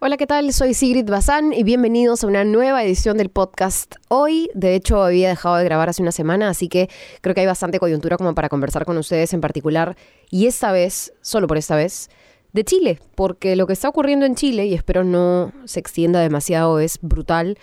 Hola, 0.00 0.16
¿qué 0.16 0.28
tal? 0.28 0.52
Soy 0.52 0.74
Sigrid 0.74 1.10
Bazán 1.10 1.52
y 1.52 1.64
bienvenidos 1.64 2.22
a 2.22 2.28
una 2.28 2.44
nueva 2.44 2.84
edición 2.84 3.16
del 3.16 3.30
podcast. 3.30 3.96
Hoy, 4.06 4.48
de 4.54 4.76
hecho, 4.76 5.02
había 5.02 5.30
dejado 5.30 5.56
de 5.56 5.64
grabar 5.64 5.88
hace 5.88 6.02
una 6.02 6.12
semana, 6.12 6.48
así 6.48 6.68
que 6.68 6.88
creo 7.20 7.34
que 7.34 7.40
hay 7.40 7.48
bastante 7.48 7.80
coyuntura 7.80 8.16
como 8.16 8.32
para 8.32 8.48
conversar 8.48 8.84
con 8.84 8.96
ustedes 8.96 9.34
en 9.34 9.40
particular. 9.40 9.96
Y 10.30 10.46
esta 10.46 10.70
vez, 10.70 11.14
solo 11.20 11.48
por 11.48 11.56
esta 11.58 11.74
vez, 11.74 12.10
de 12.52 12.62
Chile, 12.62 13.00
porque 13.16 13.56
lo 13.56 13.66
que 13.66 13.72
está 13.72 13.88
ocurriendo 13.88 14.24
en 14.24 14.36
Chile, 14.36 14.66
y 14.66 14.74
espero 14.74 15.02
no 15.02 15.52
se 15.64 15.80
extienda 15.80 16.20
demasiado, 16.20 16.78
es 16.78 17.00
brutal. 17.02 17.58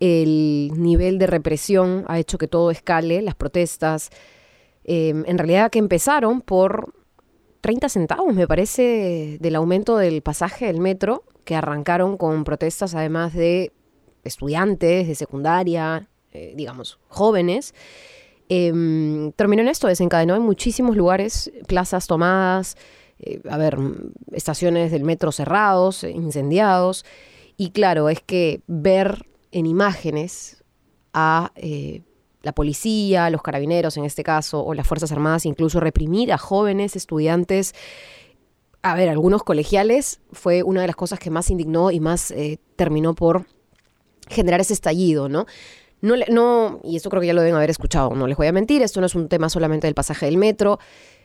El 0.00 0.70
nivel 0.76 1.18
de 1.18 1.26
represión 1.26 2.06
ha 2.08 2.18
hecho 2.18 2.38
que 2.38 2.48
todo 2.48 2.70
escale, 2.70 3.20
las 3.20 3.34
protestas, 3.34 4.08
eh, 4.84 5.10
en 5.10 5.36
realidad 5.36 5.70
que 5.70 5.80
empezaron 5.80 6.40
por 6.40 6.94
30 7.60 7.90
centavos, 7.90 8.34
me 8.34 8.48
parece, 8.48 9.36
del 9.38 9.54
aumento 9.54 9.98
del 9.98 10.22
pasaje 10.22 10.64
del 10.64 10.80
metro, 10.80 11.24
que 11.44 11.54
arrancaron 11.54 12.16
con 12.16 12.44
protestas 12.44 12.94
además 12.94 13.34
de 13.34 13.72
estudiantes 14.24 15.06
de 15.06 15.14
secundaria, 15.14 16.08
eh, 16.32 16.52
digamos, 16.56 16.98
jóvenes. 17.08 17.74
Em, 18.48 19.32
terminó 19.32 19.62
en 19.62 19.68
esto, 19.68 19.86
desencadenó 19.86 20.36
en 20.36 20.42
muchísimos 20.42 20.96
lugares, 20.96 21.52
plazas 21.66 22.06
tomadas, 22.06 22.76
eh, 23.18 23.40
a 23.48 23.56
ver, 23.56 23.78
estaciones 24.32 24.90
del 24.90 25.04
metro 25.04 25.32
cerrados, 25.32 26.04
incendiados. 26.04 27.04
Y 27.56 27.70
claro, 27.70 28.08
es 28.08 28.20
que 28.20 28.62
ver 28.66 29.26
en 29.52 29.66
imágenes 29.66 30.64
a 31.12 31.52
eh, 31.54 32.02
la 32.42 32.52
policía, 32.52 33.30
los 33.30 33.42
carabineros 33.42 33.96
en 33.96 34.04
este 34.04 34.22
caso, 34.22 34.62
o 34.64 34.74
las 34.74 34.86
Fuerzas 34.86 35.12
Armadas, 35.12 35.46
incluso 35.46 35.80
reprimir 35.80 36.32
a 36.32 36.38
jóvenes 36.38 36.96
estudiantes. 36.96 37.74
A 38.84 38.94
ver, 38.94 39.08
algunos 39.08 39.42
colegiales 39.42 40.20
fue 40.30 40.62
una 40.62 40.82
de 40.82 40.88
las 40.88 40.94
cosas 40.94 41.18
que 41.18 41.30
más 41.30 41.48
indignó 41.48 41.90
y 41.90 42.00
más 42.00 42.30
eh, 42.32 42.58
terminó 42.76 43.14
por 43.14 43.46
generar 44.28 44.60
ese 44.60 44.74
estallido, 44.74 45.30
¿no? 45.30 45.46
No, 46.02 46.16
no, 46.28 46.80
y 46.84 46.96
esto 46.96 47.08
creo 47.08 47.22
que 47.22 47.28
ya 47.28 47.32
lo 47.32 47.40
deben 47.40 47.56
haber 47.56 47.70
escuchado, 47.70 48.10
no 48.10 48.26
les 48.26 48.36
voy 48.36 48.46
a 48.46 48.52
mentir, 48.52 48.82
esto 48.82 49.00
no 49.00 49.06
es 49.06 49.14
un 49.14 49.30
tema 49.30 49.48
solamente 49.48 49.86
del 49.86 49.94
pasaje 49.94 50.26
del 50.26 50.36
metro. 50.36 50.78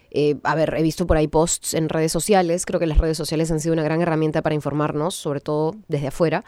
Eh, 0.10 0.38
a 0.44 0.56
ver, 0.56 0.74
he 0.78 0.82
visto 0.82 1.06
por 1.06 1.18
ahí 1.18 1.28
posts 1.28 1.74
en 1.74 1.90
redes 1.90 2.14
sociales, 2.14 2.66
creo 2.66 2.80
que 2.80 2.88
las 2.88 2.98
redes 2.98 3.18
sociales 3.18 3.52
han 3.52 3.60
sido 3.60 3.74
una 3.74 3.84
gran 3.84 4.02
herramienta 4.02 4.42
para 4.42 4.56
informarnos, 4.56 5.16
sobre 5.16 5.42
todo 5.42 5.76
desde 5.90 6.08
afuera. 6.08 6.46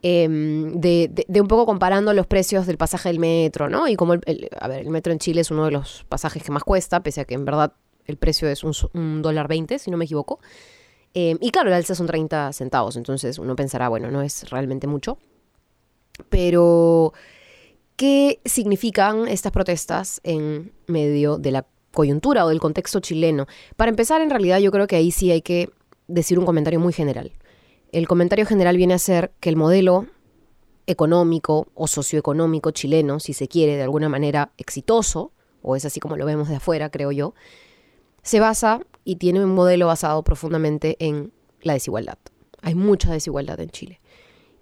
Em, 0.00 0.80
de, 0.80 1.26
un 1.42 1.48
poco 1.48 1.66
comparando 1.66 2.14
los 2.14 2.26
precios 2.26 2.66
del 2.66 2.78
pasaje 2.78 3.10
del 3.10 3.18
metro, 3.18 3.68
¿no? 3.68 3.86
Y 3.86 3.96
como, 3.96 4.14
el, 4.14 4.48
a 4.58 4.66
ver, 4.66 4.80
el 4.80 4.88
metro 4.88 5.12
en 5.12 5.18
Chile 5.18 5.42
es 5.42 5.50
uno 5.50 5.66
de 5.66 5.72
los 5.72 6.06
pasajes 6.08 6.42
que 6.42 6.52
más 6.52 6.64
cuesta, 6.64 7.02
pese 7.02 7.20
a 7.20 7.26
que 7.26 7.34
en 7.34 7.44
verdad 7.44 7.74
el 8.08 8.16
precio 8.16 8.48
es 8.48 8.64
un, 8.64 9.22
dólar 9.22 9.46
veinte, 9.48 9.78
si 9.78 9.90
no 9.90 9.96
me 9.96 10.06
equivoco. 10.06 10.40
Em, 11.14 11.38
y 11.40 11.50
claro, 11.50 11.68
el 11.68 11.74
alza 11.74 11.94
son 11.94 12.06
30 12.06 12.52
centavos, 12.52 12.96
entonces 12.96 13.38
uno 13.38 13.54
pensará, 13.54 13.88
bueno, 13.88 14.10
no 14.10 14.22
es 14.22 14.48
realmente 14.50 14.86
mucho. 14.86 15.18
Pero, 16.30 17.12
¿qué 17.96 18.40
significan 18.44 19.28
estas 19.28 19.52
protestas 19.52 20.20
en 20.24 20.72
medio 20.86 21.36
de 21.36 21.52
la 21.52 21.66
coyuntura 21.92 22.44
o 22.44 22.48
del 22.48 22.60
contexto 22.60 23.00
chileno? 23.00 23.46
Para 23.76 23.90
empezar, 23.90 24.22
en 24.22 24.30
realidad 24.30 24.58
yo 24.58 24.72
creo 24.72 24.86
que 24.86 24.96
ahí 24.96 25.10
sí 25.10 25.30
hay 25.30 25.42
que 25.42 25.70
decir 26.08 26.38
un 26.38 26.46
comentario 26.46 26.80
muy 26.80 26.94
general. 26.94 27.32
El 27.92 28.08
comentario 28.08 28.46
general 28.46 28.76
viene 28.76 28.94
a 28.94 28.98
ser 28.98 29.32
que 29.38 29.50
el 29.50 29.56
modelo 29.56 30.06
económico 30.86 31.68
o 31.74 31.86
socioeconómico 31.86 32.70
chileno, 32.70 33.20
si 33.20 33.34
se 33.34 33.48
quiere, 33.48 33.76
de 33.76 33.82
alguna 33.82 34.08
manera 34.08 34.52
exitoso, 34.56 35.32
o 35.60 35.76
es 35.76 35.84
así 35.84 36.00
como 36.00 36.16
lo 36.16 36.24
vemos 36.24 36.48
de 36.48 36.56
afuera, 36.56 36.88
creo 36.88 37.12
yo, 37.12 37.34
se 38.28 38.40
basa 38.40 38.80
y 39.04 39.16
tiene 39.16 39.42
un 39.42 39.54
modelo 39.54 39.86
basado 39.86 40.22
profundamente 40.22 40.96
en 41.00 41.32
la 41.62 41.72
desigualdad. 41.72 42.18
Hay 42.60 42.74
mucha 42.74 43.10
desigualdad 43.10 43.58
en 43.58 43.70
Chile. 43.70 44.00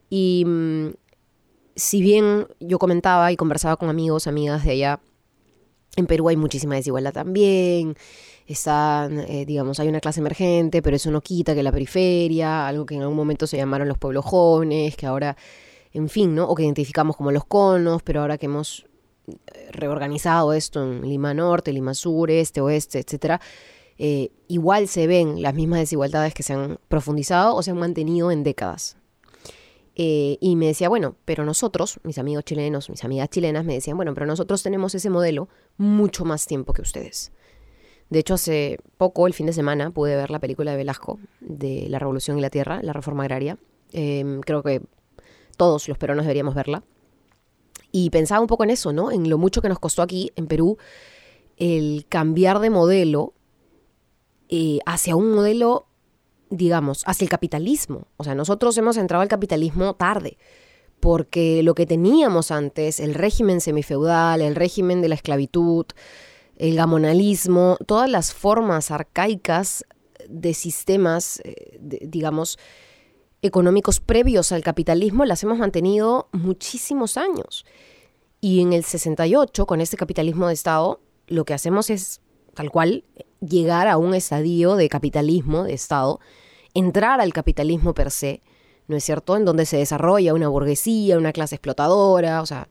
Y 0.08 0.44
mm, 0.46 0.90
si 1.74 2.00
bien 2.00 2.46
yo 2.60 2.78
comentaba 2.78 3.32
y 3.32 3.36
conversaba 3.36 3.76
con 3.76 3.88
amigos, 3.88 4.28
amigas 4.28 4.64
de 4.64 4.70
allá, 4.70 5.00
en 5.96 6.06
Perú 6.06 6.28
hay 6.28 6.36
muchísima 6.36 6.76
desigualdad 6.76 7.12
también, 7.12 7.96
están, 8.46 9.18
eh, 9.18 9.44
digamos, 9.46 9.80
hay 9.80 9.88
una 9.88 10.00
clase 10.00 10.20
emergente, 10.20 10.80
pero 10.80 10.94
eso 10.94 11.10
no 11.10 11.20
quita 11.20 11.56
que 11.56 11.64
la 11.64 11.72
periferia, 11.72 12.68
algo 12.68 12.86
que 12.86 12.94
en 12.94 13.02
algún 13.02 13.16
momento 13.16 13.48
se 13.48 13.56
llamaron 13.56 13.88
los 13.88 13.98
pueblos 13.98 14.24
jóvenes, 14.24 14.96
que 14.96 15.06
ahora, 15.06 15.36
en 15.92 16.08
fin, 16.08 16.36
¿no? 16.36 16.44
O 16.44 16.54
que 16.54 16.62
identificamos 16.62 17.16
como 17.16 17.32
los 17.32 17.44
conos, 17.44 18.04
pero 18.04 18.20
ahora 18.20 18.38
que 18.38 18.46
hemos 18.46 18.85
reorganizado 19.70 20.52
esto 20.52 20.82
en 20.82 21.02
Lima 21.02 21.34
Norte, 21.34 21.72
Lima 21.72 21.94
Sur, 21.94 22.30
Este, 22.30 22.60
Oeste, 22.60 22.98
etcétera, 22.98 23.40
eh, 23.98 24.30
igual 24.48 24.88
se 24.88 25.06
ven 25.06 25.42
las 25.42 25.54
mismas 25.54 25.80
desigualdades 25.80 26.34
que 26.34 26.42
se 26.42 26.52
han 26.52 26.78
profundizado 26.88 27.54
o 27.54 27.62
se 27.62 27.70
han 27.70 27.78
mantenido 27.78 28.30
en 28.30 28.42
décadas. 28.42 28.96
y 29.98 30.56
me 30.56 30.66
decía, 30.66 30.90
bueno, 30.90 31.16
pero 31.24 31.46
nosotros, 31.46 32.00
mis 32.02 32.18
amigos 32.18 32.44
chilenos, 32.44 32.90
mis 32.90 33.02
amigas 33.02 33.30
chilenas, 33.30 33.64
me 33.64 33.72
decían, 33.72 33.96
bueno, 33.96 34.12
pero 34.12 34.26
nosotros 34.26 34.62
tenemos 34.62 34.94
ese 34.94 35.08
modelo 35.08 35.48
mucho 35.78 36.26
más 36.26 36.44
tiempo 36.44 36.74
que 36.74 36.82
ustedes. 36.82 37.32
De 38.08 38.20
hecho, 38.20 38.34
hace 38.34 38.78
poco, 38.98 39.26
el 39.26 39.34
fin 39.34 39.46
de 39.46 39.52
semana, 39.52 39.90
pude 39.90 40.14
ver 40.14 40.30
la 40.30 40.38
película 40.38 40.70
de 40.70 40.76
Velasco, 40.76 41.18
de 41.40 41.86
La 41.88 41.98
Revolución 41.98 42.38
y 42.38 42.40
la 42.40 42.50
Tierra, 42.50 42.80
la 42.82 42.92
reforma 42.92 43.24
agraria. 43.24 43.58
Em, 43.92 44.40
creo 44.40 44.62
que 44.62 44.82
todos 45.56 45.88
los 45.88 45.98
peruanos 45.98 46.24
deberíamos 46.24 46.54
verla. 46.54 46.84
Y 47.98 48.10
pensaba 48.10 48.42
un 48.42 48.46
poco 48.46 48.62
en 48.64 48.68
eso, 48.68 48.92
¿no? 48.92 49.10
En 49.10 49.30
lo 49.30 49.38
mucho 49.38 49.62
que 49.62 49.70
nos 49.70 49.78
costó 49.78 50.02
aquí, 50.02 50.30
en 50.36 50.48
Perú, 50.48 50.76
el 51.56 52.04
cambiar 52.10 52.58
de 52.58 52.68
modelo 52.68 53.32
eh, 54.50 54.80
hacia 54.84 55.16
un 55.16 55.32
modelo, 55.32 55.86
digamos, 56.50 57.04
hacia 57.06 57.24
el 57.24 57.30
capitalismo. 57.30 58.06
O 58.18 58.24
sea, 58.24 58.34
nosotros 58.34 58.76
hemos 58.76 58.98
entrado 58.98 59.22
al 59.22 59.28
capitalismo 59.28 59.94
tarde, 59.94 60.36
porque 61.00 61.62
lo 61.62 61.74
que 61.74 61.86
teníamos 61.86 62.50
antes, 62.50 63.00
el 63.00 63.14
régimen 63.14 63.62
semifeudal, 63.62 64.42
el 64.42 64.56
régimen 64.56 65.00
de 65.00 65.08
la 65.08 65.14
esclavitud, 65.14 65.86
el 66.58 66.76
gamonalismo, 66.76 67.78
todas 67.86 68.10
las 68.10 68.34
formas 68.34 68.90
arcaicas 68.90 69.86
de 70.28 70.52
sistemas, 70.52 71.40
eh, 71.44 71.78
digamos, 71.80 72.58
económicos 73.42 74.00
previos 74.00 74.52
al 74.52 74.62
capitalismo, 74.62 75.24
las 75.24 75.42
hemos 75.42 75.58
mantenido 75.58 76.28
muchísimos 76.32 77.16
años. 77.16 77.64
Y 78.40 78.60
en 78.60 78.72
el 78.72 78.84
68, 78.84 79.66
con 79.66 79.80
este 79.80 79.96
capitalismo 79.96 80.48
de 80.48 80.54
Estado, 80.54 81.00
lo 81.26 81.44
que 81.44 81.54
hacemos 81.54 81.90
es, 81.90 82.20
tal 82.54 82.70
cual, 82.70 83.04
llegar 83.40 83.88
a 83.88 83.98
un 83.98 84.14
estadio 84.14 84.76
de 84.76 84.88
capitalismo 84.88 85.64
de 85.64 85.74
Estado, 85.74 86.20
entrar 86.74 87.20
al 87.20 87.32
capitalismo 87.32 87.94
per 87.94 88.10
se, 88.10 88.42
¿no 88.88 88.96
es 88.96 89.04
cierto? 89.04 89.36
En 89.36 89.44
donde 89.44 89.66
se 89.66 89.78
desarrolla 89.78 90.34
una 90.34 90.48
burguesía, 90.48 91.18
una 91.18 91.32
clase 91.32 91.56
explotadora, 91.56 92.42
o 92.42 92.46
sea, 92.46 92.68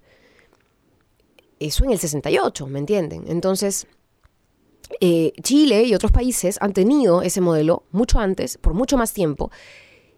eso 1.60 1.84
en 1.84 1.92
el 1.92 2.00
68, 2.00 2.68
¿me 2.68 2.80
entienden? 2.80 3.26
Entonces, 3.28 3.88
eh, 5.00 5.34
Chile 5.42 5.84
y 5.84 5.96
otros 5.96 6.12
países 6.12 6.58
han 6.62 6.74
tenido 6.74 7.22
ese 7.22 7.42
modelo 7.42 7.84
mucho 7.92 8.20
antes, 8.20 8.58
por 8.58 8.74
mucho 8.74 8.98
más 8.98 9.14
tiempo, 9.14 9.52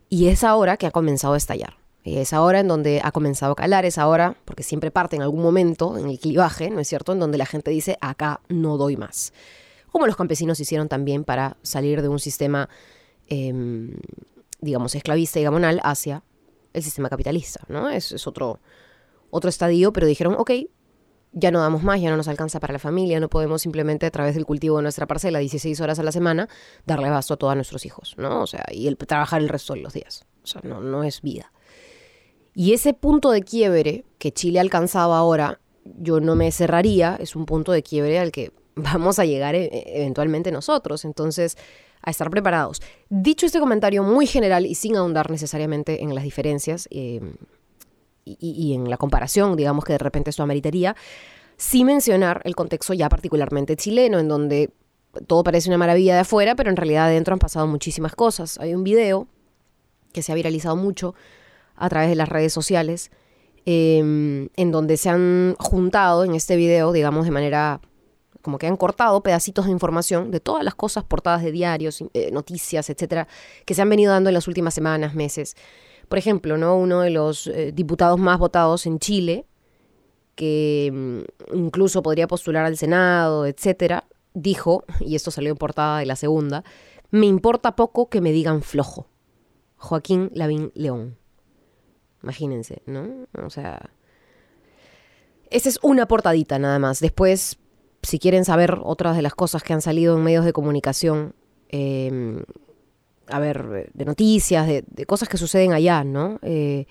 y 0.09 0.27
es 0.27 0.43
ahora 0.43 0.77
que 0.77 0.87
ha 0.87 0.91
comenzado 0.91 1.33
a 1.33 1.37
estallar. 1.37 1.77
Es 2.03 2.31
ahora 2.31 2.61
en 2.61 2.69
donde 2.69 3.01
ha 3.03 3.11
comenzado 3.11 3.51
a 3.51 3.55
calar, 3.55 3.83
es 3.83 3.97
ahora, 3.97 4.37
porque 4.45 4.63
siempre 4.63 4.91
parte 4.91 5.17
en 5.17 5.21
algún 5.21 5.41
momento, 5.41 5.97
en 5.97 6.07
el 6.07 6.19
clivaje, 6.19 6.69
¿no 6.69 6.79
es 6.79 6.87
cierto?, 6.87 7.11
en 7.11 7.19
donde 7.19 7.37
la 7.37 7.45
gente 7.45 7.69
dice, 7.69 7.97
acá 7.99 8.39
no 8.47 8.77
doy 8.77 8.95
más. 8.95 9.33
Como 9.91 10.07
los 10.07 10.15
campesinos 10.15 10.59
hicieron 10.59 10.87
también 10.87 11.25
para 11.25 11.57
salir 11.63 12.01
de 12.01 12.07
un 12.07 12.19
sistema, 12.19 12.69
em, 13.27 13.97
digamos, 14.61 14.95
esclavista 14.95 15.39
y 15.39 15.43
gamonal 15.43 15.81
hacia 15.83 16.23
el 16.73 16.83
sistema 16.83 17.09
capitalista, 17.09 17.61
¿no? 17.67 17.89
Es, 17.89 18.25
otro, 18.25 18.59
otro 19.29 19.49
estadio, 19.49 19.91
pero 19.91 20.07
dijeron, 20.07 20.35
ok, 20.37 20.51
ya 21.37 21.51
no 21.51 21.59
damos 21.59 21.83
más, 21.83 22.01
ya 22.01 22.09
no 22.09 22.17
nos 22.17 22.27
alcanza 22.27 22.59
para 22.59 22.73
la 22.73 22.79
familia, 22.79 23.19
no 23.19 23.29
podemos 23.29 23.61
simplemente 23.61 24.05
a 24.05 24.11
través 24.11 24.35
del 24.35 24.45
cultivo 24.45 24.77
de 24.77 24.83
nuestra 24.83 25.05
parcela 25.05 25.39
16 25.39 25.79
horas 25.81 25.99
a 25.99 26.03
la 26.03 26.11
semana 26.11 26.49
darle 26.85 27.07
abasto 27.07 27.35
a 27.35 27.37
todos 27.37 27.55
nuestros 27.55 27.85
hijos, 27.85 28.15
¿no? 28.17 28.41
O 28.41 28.47
sea, 28.47 28.63
y 28.71 28.87
el, 28.87 28.97
trabajar 28.97 29.41
el 29.41 29.49
resto 29.49 29.73
de 29.73 29.81
los 29.81 29.93
días. 29.93 30.25
O 30.43 30.47
sea, 30.47 30.61
no, 30.63 30.81
no 30.81 31.03
es 31.03 31.21
vida. 31.21 31.51
Y 32.55 32.73
ese 32.73 32.93
punto 32.93 33.31
de 33.31 33.43
quiebre 33.43 34.05
que 34.17 34.31
Chile 34.31 34.59
ha 34.59 34.61
alcanzado 34.61 35.13
ahora, 35.13 35.59
yo 35.83 36.19
no 36.19 36.35
me 36.35 36.51
cerraría, 36.51 37.17
es 37.19 37.35
un 37.35 37.45
punto 37.45 37.71
de 37.71 37.83
quiebre 37.83 38.19
al 38.19 38.31
que 38.31 38.51
vamos 38.75 39.19
a 39.19 39.25
llegar 39.25 39.53
e, 39.53 39.65
e, 39.65 40.01
eventualmente 40.01 40.51
nosotros. 40.51 41.05
Entonces, 41.05 41.57
a 42.01 42.09
estar 42.09 42.29
preparados. 42.29 42.81
Dicho 43.09 43.45
este 43.45 43.59
comentario 43.59 44.03
muy 44.03 44.27
general 44.27 44.65
y 44.65 44.75
sin 44.75 44.95
ahondar 44.95 45.29
necesariamente 45.29 46.03
en 46.03 46.15
las 46.15 46.23
diferencias, 46.23 46.87
eh, 46.91 47.19
y, 48.39 48.73
en 48.73 48.89
la 48.89 48.97
comparación, 48.97 49.55
digamos 49.55 49.85
que 49.85 49.93
de 49.93 49.99
repente 49.99 50.29
esto 50.29 50.43
ameritaría, 50.43 50.95
sí 51.55 51.83
mencionar 51.83 52.41
el 52.43 52.55
contexto 52.55 52.93
ya 52.93 53.09
particularmente 53.09 53.75
chileno, 53.75 54.19
en 54.19 54.27
donde 54.27 54.71
todo 55.25 55.43
parece 55.43 55.69
una 55.69 55.77
maravilla 55.77 56.13
de 56.13 56.21
afuera, 56.21 56.55
pero 56.55 56.69
en 56.69 56.75
realidad 56.75 57.05
adentro 57.05 57.33
han 57.33 57.39
pasado 57.39 57.67
muchísimas 57.67 58.15
cosas. 58.15 58.59
Hay 58.59 58.75
un 58.75 58.83
video 58.83 59.27
que 60.13 60.21
se 60.21 60.31
ha 60.31 60.35
viralizado 60.35 60.75
mucho 60.75 61.15
a 61.75 61.89
través 61.89 62.09
de 62.09 62.15
las 62.15 62.29
redes 62.29 62.53
sociales, 62.53 63.11
em, 63.65 64.49
en 64.55 64.71
donde 64.71 64.97
se 64.97 65.09
han 65.09 65.55
juntado 65.59 66.23
en 66.23 66.35
este 66.35 66.55
video, 66.55 66.91
digamos, 66.91 67.25
de 67.25 67.31
manera 67.31 67.81
como 68.41 68.59
que 68.59 68.67
han 68.67 68.77
cortado 68.77 69.21
pedacitos 69.21 69.65
de 69.65 69.71
información 69.71 70.31
de 70.31 70.39
todas 70.39 70.63
las 70.63 70.73
cosas 70.73 71.03
portadas 71.03 71.43
de 71.43 71.51
diarios, 71.51 72.01
eh, 72.13 72.31
noticias, 72.31 72.89
etcétera, 72.89 73.27
que 73.65 73.73
se 73.73 73.81
han 73.81 73.89
venido 73.89 74.13
dando 74.13 74.29
en 74.29 74.35
las 74.35 74.47
últimas 74.47 74.73
semanas, 74.73 75.15
meses 75.15 75.55
Por 76.07 76.17
ejemplo, 76.17 76.57
¿no? 76.57 76.77
uno 76.77 77.01
de 77.01 77.09
los 77.09 77.47
eh, 77.47 77.71
diputados 77.73 78.19
más 78.19 78.39
votados 78.39 78.85
en 78.85 78.99
Chile, 78.99 79.45
que 80.35 80.89
mm, 80.93 81.55
incluso 81.55 82.01
podría 82.01 82.27
postular 82.27 82.65
al 82.65 82.77
Senado, 82.77 83.45
etcétera, 83.45 84.05
dijo, 84.33 84.83
y 84.99 85.15
esto 85.15 85.31
salió 85.31 85.51
en 85.51 85.57
portada 85.57 85.99
de 85.99 86.05
la 86.05 86.15
segunda, 86.15 86.63
me 87.11 87.25
importa 87.25 87.75
poco 87.75 88.09
que 88.09 88.21
me 88.21 88.31
digan 88.31 88.61
flojo. 88.61 89.07
Joaquín 89.77 90.31
Lavín 90.33 90.71
León. 90.75 91.17
Imagínense, 92.23 92.81
¿no? 92.85 93.27
O 93.43 93.49
sea, 93.49 93.91
esa 95.49 95.69
es 95.69 95.79
una 95.81 96.07
portadita 96.07 96.59
nada 96.59 96.79
más. 96.79 96.99
Después, 96.99 97.57
si 98.01 98.19
quieren 98.19 98.45
saber 98.45 98.79
otras 98.83 99.15
de 99.15 99.21
las 99.21 99.35
cosas 99.35 99.63
que 99.63 99.73
han 99.73 99.81
salido 99.81 100.17
en 100.17 100.23
medios 100.23 100.45
de 100.45 100.53
comunicación, 100.53 101.35
em, 101.69 102.43
a 103.29 103.39
ver, 103.39 103.91
de 103.93 104.05
noticias, 104.05 104.67
de, 104.67 105.05
cosas 105.05 105.29
que 105.29 105.37
suceden 105.37 105.73
allá, 105.73 106.03
¿no? 106.03 106.39
Eh, 106.41 106.85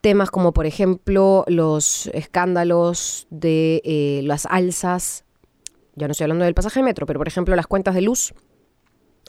temas 0.00 0.30
como, 0.30 0.52
por 0.52 0.66
ejemplo, 0.66 1.44
los 1.46 2.06
escándalos 2.08 3.26
de 3.30 3.82
eh, 3.84 4.20
las 4.24 4.46
alzas, 4.46 5.24
ya 5.94 6.06
no 6.06 6.12
estoy 6.12 6.24
hablando 6.24 6.44
del 6.44 6.54
pasaje 6.54 6.80
de 6.80 6.84
metro, 6.84 7.06
pero 7.06 7.18
por 7.18 7.28
ejemplo 7.28 7.54
las 7.56 7.66
cuentas 7.66 7.94
de 7.94 8.02
luz. 8.02 8.32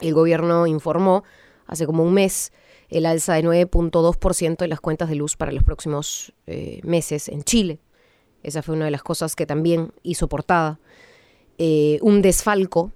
El 0.00 0.14
gobierno 0.14 0.66
informó 0.66 1.24
hace 1.66 1.86
como 1.86 2.02
un 2.02 2.14
mes 2.14 2.52
el 2.88 3.06
alza 3.06 3.34
de 3.34 3.44
9.2% 3.44 4.62
en 4.62 4.70
las 4.70 4.80
cuentas 4.80 5.08
de 5.08 5.14
luz 5.14 5.36
para 5.36 5.52
los 5.52 5.64
próximos 5.64 6.34
eh, 6.46 6.80
meses 6.84 7.28
en 7.28 7.42
Chile. 7.42 7.80
Esa 8.42 8.62
fue 8.62 8.74
una 8.74 8.86
de 8.86 8.90
las 8.90 9.02
cosas 9.02 9.36
que 9.36 9.46
también 9.46 9.92
hizo 10.02 10.28
portada. 10.28 10.80
Un 12.00 12.22
desfalco 12.22 12.90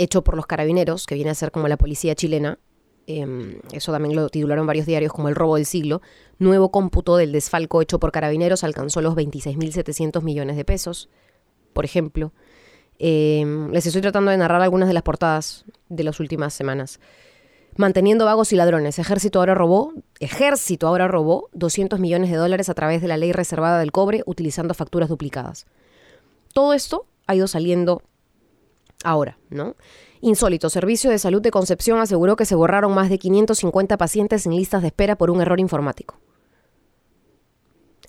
hecho 0.00 0.24
por 0.24 0.34
los 0.34 0.46
carabineros, 0.46 1.06
que 1.06 1.14
viene 1.14 1.30
a 1.30 1.34
ser 1.34 1.50
como 1.52 1.68
la 1.68 1.76
policía 1.76 2.14
chilena. 2.14 2.58
Em, 3.06 3.60
eso 3.72 3.92
también 3.92 4.16
lo 4.16 4.28
titularon 4.28 4.66
varios 4.66 4.86
diarios 4.86 5.12
como 5.12 5.28
el 5.28 5.34
robo 5.34 5.56
del 5.56 5.66
siglo. 5.66 6.00
Nuevo 6.38 6.70
cómputo 6.70 7.16
del 7.16 7.32
desfalco 7.32 7.82
hecho 7.82 8.00
por 8.00 8.10
carabineros 8.10 8.64
alcanzó 8.64 9.02
los 9.02 9.14
26.700 9.14 10.22
millones 10.22 10.56
de 10.56 10.64
pesos, 10.64 11.10
por 11.74 11.84
ejemplo. 11.84 12.32
Em, 12.98 13.70
les 13.72 13.86
estoy 13.86 14.00
tratando 14.00 14.30
de 14.30 14.38
narrar 14.38 14.62
algunas 14.62 14.88
de 14.88 14.94
las 14.94 15.02
portadas 15.02 15.64
de 15.88 16.04
las 16.04 16.18
últimas 16.18 16.54
semanas. 16.54 16.98
Manteniendo 17.76 18.24
vagos 18.24 18.52
y 18.52 18.56
ladrones. 18.56 18.98
Ejército 18.98 19.38
ahora 19.38 19.54
robó, 19.54 19.92
Ejército 20.18 20.86
ahora 20.86 21.08
robó 21.08 21.50
200 21.52 22.00
millones 22.00 22.30
de 22.30 22.36
dólares 22.36 22.68
a 22.68 22.74
través 22.74 23.02
de 23.02 23.08
la 23.08 23.16
ley 23.16 23.32
reservada 23.32 23.78
del 23.80 23.92
cobre 23.92 24.22
utilizando 24.26 24.72
facturas 24.74 25.08
duplicadas. 25.08 25.66
Todo 26.52 26.72
esto 26.72 27.06
ha 27.26 27.34
ido 27.34 27.46
saliendo 27.46 28.02
ahora, 29.04 29.38
¿no? 29.48 29.76
Insólito, 30.20 30.68
Servicio 30.68 31.10
de 31.10 31.18
Salud 31.18 31.40
de 31.40 31.50
Concepción 31.50 31.98
aseguró 31.98 32.36
que 32.36 32.44
se 32.44 32.54
borraron 32.54 32.94
más 32.94 33.08
de 33.08 33.18
550 33.18 33.96
pacientes 33.96 34.44
en 34.46 34.54
listas 34.54 34.82
de 34.82 34.88
espera 34.88 35.16
por 35.16 35.30
un 35.30 35.40
error 35.40 35.60
informático. 35.60 36.18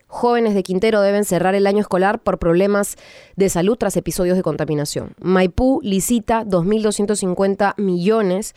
Jóvenes 0.08 0.54
de 0.54 0.64
Quintero 0.64 1.00
deben 1.00 1.24
cerrar 1.24 1.56
el 1.56 1.66
año 1.66 1.80
escolar 1.80 2.22
por 2.22 2.38
problemas 2.38 2.98
de 3.38 3.48
salud 3.48 3.78
tras 3.78 3.96
episodios 3.96 4.36
de 4.36 4.44
contaminación. 4.44 5.16
Maipú 5.22 5.80
licita 5.84 6.44
2.250 6.44 7.76
millones 7.78 8.54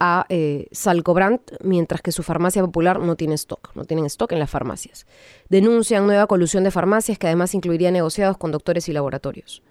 a 0.00 0.24
eh, 0.30 0.66
Salcobrand, 0.72 1.40
mientras 1.62 2.00
que 2.00 2.10
su 2.10 2.22
farmacia 2.22 2.62
popular 2.62 3.00
no 3.00 3.16
tiene 3.16 3.34
stock, 3.34 3.70
no 3.74 3.84
tienen 3.84 4.06
stock 4.06 4.32
en 4.32 4.38
las 4.38 4.48
farmacias. 4.48 5.06
Denuncian 5.50 6.06
nueva 6.06 6.26
colusión 6.26 6.64
de 6.64 6.70
farmacias 6.70 7.18
que 7.18 7.26
además 7.26 7.54
incluiría 7.54 7.90
negociados 7.90 8.38
con 8.38 8.50
doctores 8.50 8.88
y 8.88 8.94
laboratorios. 8.94 9.62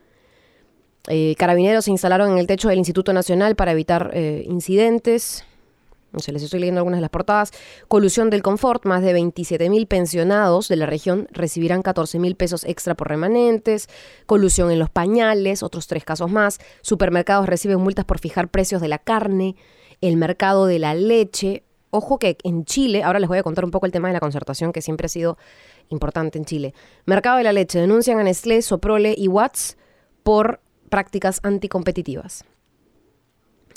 Eh, 1.09 1.35
carabineros 1.37 1.85
se 1.85 1.91
instalaron 1.91 2.31
en 2.31 2.37
el 2.37 2.47
techo 2.47 2.69
del 2.69 2.77
Instituto 2.77 3.11
Nacional 3.13 3.55
para 3.55 3.71
evitar 3.71 4.11
eh, 4.13 4.45
incidentes. 4.47 5.43
No 6.13 6.19
sé, 6.19 6.31
les 6.31 6.43
estoy 6.43 6.59
leyendo 6.59 6.79
algunas 6.79 6.99
de 6.99 7.01
las 7.01 7.09
portadas. 7.09 7.51
Colusión 7.87 8.29
del 8.29 8.43
confort, 8.43 8.85
más 8.85 9.01
de 9.01 9.13
27 9.13 9.67
mil 9.69 9.87
pensionados 9.87 10.67
de 10.67 10.75
la 10.75 10.85
región 10.85 11.27
recibirán 11.31 11.81
14 11.81 12.19
mil 12.19 12.35
pesos 12.35 12.63
extra 12.65 12.93
por 12.93 13.09
remanentes. 13.09 13.89
Colusión 14.27 14.71
en 14.71 14.77
los 14.77 14.91
pañales, 14.91 15.63
otros 15.63 15.87
tres 15.87 16.05
casos 16.05 16.31
más. 16.31 16.59
Supermercados 16.81 17.47
reciben 17.47 17.79
multas 17.79 18.05
por 18.05 18.19
fijar 18.19 18.47
precios 18.49 18.79
de 18.79 18.89
la 18.89 18.99
carne. 18.99 19.55
El 20.01 20.17
mercado 20.17 20.67
de 20.67 20.77
la 20.77 20.93
leche. 20.93 21.63
Ojo 21.89 22.19
que 22.19 22.37
en 22.43 22.63
Chile, 22.65 23.03
ahora 23.03 23.19
les 23.19 23.27
voy 23.27 23.39
a 23.39 23.43
contar 23.43 23.65
un 23.65 23.71
poco 23.71 23.87
el 23.87 23.91
tema 23.91 24.07
de 24.07 24.13
la 24.13 24.19
concertación 24.19 24.71
que 24.71 24.81
siempre 24.81 25.07
ha 25.07 25.09
sido 25.09 25.37
importante 25.89 26.37
en 26.37 26.45
Chile. 26.45 26.75
Mercado 27.05 27.37
de 27.37 27.43
la 27.43 27.53
leche. 27.53 27.79
Denuncian 27.79 28.19
a 28.19 28.23
Nestlé, 28.23 28.61
Soprole 28.61 29.15
y 29.17 29.27
Watts 29.27 29.77
por 30.21 30.59
prácticas 30.93 31.39
anticompetitivas. 31.41 32.45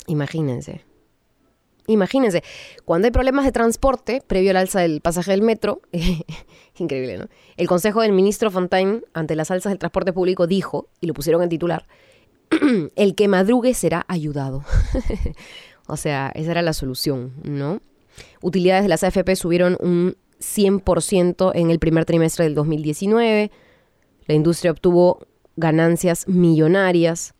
Imagínense. 0.05 0.83
Imagínense, 1.87 2.43
cuando 2.85 3.07
hay 3.07 3.11
problemas 3.11 3.43
de 3.43 3.51
transporte, 3.51 4.21
previo 4.27 4.51
al 4.51 4.57
alza 4.57 4.81
del 4.81 5.01
pasaje 5.01 5.31
del 5.31 5.41
metro, 5.41 5.81
increíble, 6.77 7.17
¿no? 7.17 7.25
El 7.55 7.67
consejo 7.67 8.03
del 8.03 8.11
ministro 8.11 8.51
Fontaine, 8.51 9.01
ante 9.15 9.35
las 9.35 9.49
alzas 9.49 9.71
del 9.71 9.79
transporte 9.79 10.13
público, 10.13 10.45
dijo, 10.45 10.89
y 11.01 11.07
lo 11.07 11.15
pusieron 11.15 11.41
en 11.41 11.49
titular, 11.49 11.87
el 12.95 13.15
que 13.15 13.27
madrugue 13.27 13.73
será 13.73 14.05
ayudado. 14.07 14.63
o 15.87 15.97
sea, 15.97 16.31
esa 16.35 16.51
era 16.51 16.61
la 16.61 16.73
solución, 16.73 17.33
¿no? 17.41 17.81
Utilidades 18.43 18.83
de 18.83 18.89
las 18.89 19.03
AFP 19.03 19.35
subieron 19.35 19.75
un 19.79 20.17
100% 20.39 21.51
en 21.55 21.71
el 21.71 21.79
primer 21.79 22.05
trimestre 22.05 22.45
del 22.45 22.53
2019. 22.53 23.49
La 24.27 24.35
industria 24.35 24.69
obtuvo 24.69 25.25
ganancias 25.57 26.27
millonarias. 26.27 27.33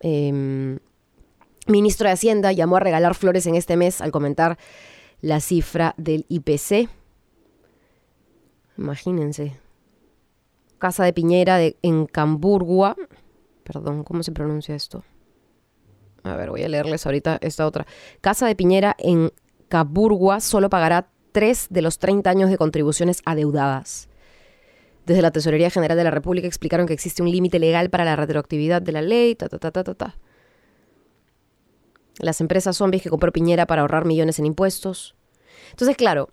Eh, 0.00 0.78
Ministro 1.66 2.08
de 2.08 2.12
Hacienda 2.12 2.52
llamó 2.52 2.76
a 2.76 2.80
regalar 2.80 3.14
flores 3.14 3.46
en 3.46 3.54
este 3.54 3.76
mes 3.76 4.00
al 4.00 4.10
comentar 4.10 4.58
la 5.20 5.40
cifra 5.40 5.94
del 5.96 6.26
IPC. 6.28 6.88
Imagínense. 8.76 9.56
Casa 10.78 11.04
de 11.04 11.12
Piñera 11.12 11.60
en 11.82 12.06
Camburgua. 12.06 12.96
Perdón, 13.62 14.02
¿cómo 14.02 14.24
se 14.24 14.32
pronuncia 14.32 14.74
esto? 14.74 15.04
A 16.24 16.34
ver, 16.34 16.50
voy 16.50 16.64
a 16.64 16.68
leerles 16.68 17.06
ahorita 17.06 17.38
esta 17.40 17.66
otra. 17.66 17.86
Casa 18.20 18.46
de 18.46 18.56
Piñera 18.56 18.96
en 18.98 19.32
Camburgua 19.68 20.40
solo 20.40 20.68
pagará 20.68 21.08
tres 21.30 21.68
de 21.70 21.82
los 21.82 21.98
30 21.98 22.28
años 22.28 22.50
de 22.50 22.58
contribuciones 22.58 23.22
adeudadas. 23.24 24.08
Desde 25.06 25.22
la 25.22 25.30
Tesorería 25.30 25.70
General 25.70 25.96
de 25.96 26.04
la 26.04 26.10
República 26.10 26.46
explicaron 26.46 26.86
que 26.86 26.92
existe 26.92 27.22
un 27.22 27.30
límite 27.30 27.58
legal 27.58 27.90
para 27.90 28.04
la 28.04 28.16
retroactividad 28.16 28.82
de 28.82 28.92
la 28.92 29.02
ley. 29.02 29.34
Ta, 29.34 29.48
ta, 29.48 29.58
ta, 29.58 29.70
ta, 29.70 29.94
ta 29.94 30.16
las 32.18 32.40
empresas 32.40 32.76
zombies 32.76 33.02
que 33.02 33.10
compró 33.10 33.32
Piñera 33.32 33.66
para 33.66 33.82
ahorrar 33.82 34.04
millones 34.04 34.38
en 34.38 34.46
impuestos. 34.46 35.14
Entonces, 35.70 35.96
claro, 35.96 36.30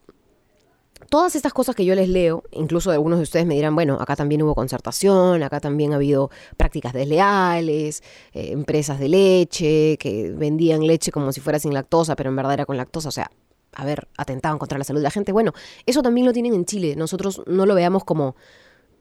todas 1.10 1.36
estas 1.36 1.54
cosas 1.54 1.76
que 1.76 1.86
yo 1.86 1.96
les 1.96 2.10
leo, 2.10 2.44
incluso 2.52 2.92
algunos 2.92 3.20
de 3.20 3.24
ustedes 3.24 3.46
me 3.46 3.56
dirán, 3.56 3.76
bueno, 3.76 3.98
acá 4.00 4.16
también 4.16 4.42
hubo 4.44 4.56
concertación, 4.56 5.44
acá 5.44 5.60
también 5.60 5.94
ha 5.94 5.96
habido 5.96 6.30
prácticas 6.58 6.94
desleales, 6.94 8.04
eh, 8.34 8.52
empresas 8.52 9.00
de 9.00 9.10
leche 9.10 9.98
que 9.98 10.32
vendían 10.32 10.86
leche 10.86 11.12
como 11.12 11.32
si 11.32 11.42
fuera 11.42 11.60
sin 11.60 11.74
lactosa, 11.74 12.16
pero 12.16 12.30
en 12.30 12.36
verdad 12.36 12.54
era 12.54 12.66
con 12.66 12.78
lactosa, 12.78 13.10
o 13.10 13.14
sea, 13.14 13.32
a 13.74 13.86
ver, 13.86 14.08
atentaban 14.18 14.58
contra 14.60 14.78
la 14.78 14.84
salud 14.84 15.00
de 15.00 15.04
la 15.04 15.12
gente. 15.12 15.32
Bueno, 15.32 15.54
eso 15.86 16.02
también 16.02 16.26
lo 16.26 16.34
tienen 16.34 16.54
en 16.54 16.66
Chile, 16.66 16.96
nosotros 16.96 17.42
no 17.48 17.66
lo 17.66 17.76
veamos 17.76 18.04
como 18.04 18.36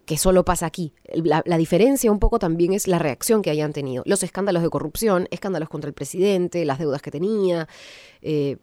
que 0.08 0.16
solo 0.16 0.42
pasa 0.42 0.64
aquí. 0.64 0.94
La, 1.12 1.42
diferencia 1.58 2.10
un 2.10 2.18
poco 2.18 2.38
también 2.38 2.72
es 2.72 2.88
la 2.88 2.98
reacción 2.98 3.42
que 3.42 3.50
hayan 3.50 3.74
tenido. 3.74 4.02
Los 4.06 4.22
escándalos 4.22 4.62
de 4.62 4.70
corrupción, 4.70 5.28
escándalos 5.30 5.68
contra 5.68 5.88
el 5.88 5.92
presidente, 5.92 6.64
las 6.64 6.78
deudas 6.78 7.02
que 7.02 7.10
tenía, 7.10 7.68
eh, 8.22 8.56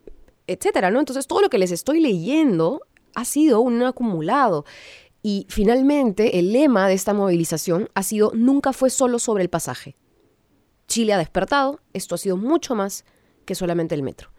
etcétera, 0.47 0.89
¿no? 0.89 0.97
Entonces, 0.97 1.27
todo 1.27 1.41
lo 1.41 1.49
que 1.51 1.59
les 1.59 1.71
estoy 1.71 1.99
leyendo 1.99 2.81
ha 3.13 3.25
sido 3.25 3.61
un 3.61 3.83
acumulado. 3.83 4.65
Y 5.21 5.45
finalmente, 5.47 6.39
el 6.39 6.51
lema 6.51 6.87
de 6.87 6.95
esta 6.95 7.13
movilización 7.13 7.89
ha 7.93 8.01
sido 8.01 8.31
nunca 8.33 8.73
fue 8.73 8.89
solo 8.89 9.19
sobre 9.19 9.43
el 9.43 9.49
pasaje. 9.51 9.95
Chile 10.87 11.13
ha 11.13 11.19
despertado, 11.19 11.79
esto 11.93 12.15
ha 12.15 12.17
sido 12.17 12.37
mucho 12.37 12.73
más 12.73 13.05
que 13.45 13.53
solamente 13.53 13.93
el 13.93 14.01
metro, 14.01 14.31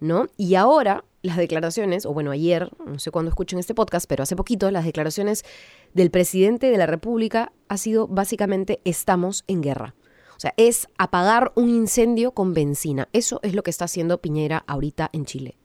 ¿no? 0.00 0.26
Y 0.36 0.56
ahora 0.56 1.04
las 1.22 1.36
declaraciones, 1.36 2.06
o 2.06 2.14
bueno, 2.14 2.30
ayer, 2.30 2.70
no 2.84 2.98
sé 2.98 3.10
cuándo 3.10 3.28
escuchen 3.28 3.58
este 3.58 3.74
podcast, 3.74 4.06
pero 4.08 4.22
hace 4.22 4.36
poquito, 4.36 4.70
las 4.70 4.84
declaraciones 4.84 5.44
del 5.92 6.10
presidente 6.10 6.70
de 6.70 6.78
la 6.78 6.86
República 6.86 7.52
ha 7.68 7.76
sido 7.76 8.08
básicamente 8.08 8.80
estamos 8.84 9.44
en 9.46 9.60
guerra. 9.60 9.94
O 10.36 10.40
sea, 10.40 10.54
es 10.56 10.88
apagar 10.96 11.52
un 11.54 11.68
incendio 11.68 12.32
con 12.32 12.54
benzina. 12.54 13.10
Eso 13.12 13.40
es 13.42 13.54
lo 13.54 13.62
que 13.62 13.70
está 13.70 13.84
haciendo 13.84 14.22
Piñera 14.22 14.64
ahorita 14.66 15.10
en 15.12 15.26
Chile. 15.26 15.58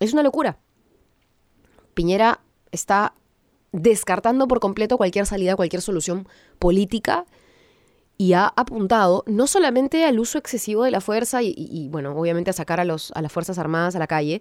Es 0.00 0.14
una 0.14 0.22
locura. 0.22 0.58
Piñera 1.92 2.40
está 2.72 3.12
descartando 3.72 4.48
por 4.48 4.60
completo 4.60 4.96
cualquier 4.96 5.26
salida, 5.26 5.56
cualquier 5.56 5.82
solución 5.82 6.26
política 6.58 7.26
y 8.18 8.32
ha 8.32 8.46
apuntado 8.56 9.24
no 9.26 9.46
solamente 9.46 10.04
al 10.04 10.18
uso 10.18 10.38
excesivo 10.38 10.84
de 10.84 10.90
la 10.90 11.00
fuerza 11.00 11.42
y, 11.42 11.88
bueno, 11.90 12.16
obviamente 12.16 12.50
a 12.50 12.54
sacar 12.54 12.80
a, 12.80 12.84
los, 12.84 13.12
a 13.12 13.22
las 13.22 13.32
Fuerzas 13.32 13.58
Armadas 13.58 13.94
a 13.96 13.98
la 13.98 14.06
calle, 14.06 14.40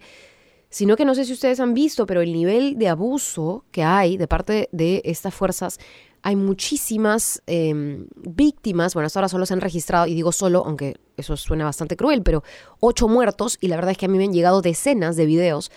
sino 0.70 0.96
que 0.96 1.06
no 1.06 1.16
sé 1.16 1.26
si 1.26 1.34
ustedes 1.34 1.60
han 1.60 1.74
visto, 1.74 2.06
pero 2.06 2.22
el 2.22 2.34
nivel 2.34 2.78
de 2.78 2.88
abuso 2.88 3.66
que 3.72 3.84
hay 3.84 4.18
de 4.18 4.28
parte 4.28 4.70
de 4.72 5.02
estas 5.06 5.34
fuerzas, 5.34 5.80
hay 6.22 6.36
muchísimas 6.36 7.42
em, 7.46 8.08
víctimas, 8.16 8.94
bueno, 8.94 9.08
hasta 9.08 9.20
ahora 9.20 9.30
solo 9.30 9.46
se 9.46 9.54
han 9.54 9.62
registrado, 9.62 10.08
y 10.08 10.16
digo 10.16 10.32
solo, 10.32 10.64
aunque 10.66 10.96
eso 11.18 11.38
suena 11.38 11.66
bastante 11.66 11.96
cruel, 11.96 12.24
pero 12.24 12.44
ocho 12.80 13.08
muertos, 13.08 13.58
y 13.62 13.68
la 13.68 13.76
verdad 13.76 13.92
es 13.92 13.98
que 13.98 14.08
a 14.08 14.10
mí 14.10 14.18
me 14.18 14.24
han 14.24 14.34
llegado 14.34 14.62
decenas 14.62 15.16
de 15.16 15.26
videos 15.26 15.72